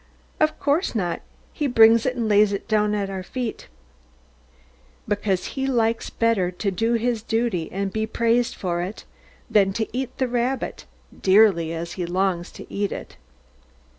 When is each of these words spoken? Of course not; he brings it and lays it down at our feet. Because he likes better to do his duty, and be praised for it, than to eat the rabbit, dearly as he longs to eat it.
Of 0.39 0.59
course 0.59 0.95
not; 0.95 1.21
he 1.53 1.67
brings 1.67 2.07
it 2.07 2.15
and 2.15 2.27
lays 2.27 2.53
it 2.53 2.67
down 2.67 2.95
at 2.95 3.07
our 3.11 3.21
feet. 3.21 3.67
Because 5.07 5.45
he 5.53 5.67
likes 5.67 6.09
better 6.09 6.49
to 6.49 6.71
do 6.71 6.93
his 6.93 7.21
duty, 7.21 7.71
and 7.71 7.93
be 7.93 8.07
praised 8.07 8.55
for 8.55 8.81
it, 8.81 9.05
than 9.47 9.73
to 9.73 9.85
eat 9.95 10.17
the 10.17 10.27
rabbit, 10.27 10.87
dearly 11.21 11.71
as 11.71 11.91
he 11.93 12.07
longs 12.07 12.51
to 12.53 12.73
eat 12.73 12.91
it. 12.91 13.17